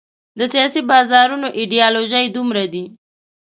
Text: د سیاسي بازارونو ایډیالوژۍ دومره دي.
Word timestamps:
د 0.39 0.41
سیاسي 0.53 0.81
بازارونو 0.91 1.47
ایډیالوژۍ 1.59 2.25
دومره 2.35 2.63
دي. 2.73 2.85